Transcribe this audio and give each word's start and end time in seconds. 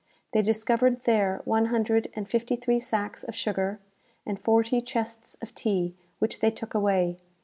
They 0.33 0.41
discovered 0.41 1.03
there 1.03 1.43
one 1.45 1.65
hundred 1.65 2.07
and 2.15 2.27
fifty 2.27 2.55
three 2.55 2.79
sacks 2.79 3.23
of 3.23 3.35
sugar, 3.35 3.79
and 4.25 4.39
forty 4.41 4.81
chests 4.81 5.37
of 5.43 5.53
tea, 5.53 5.93
which 6.17 6.39
they 6.39 6.49
took 6.49 6.73
away. 6.73 7.19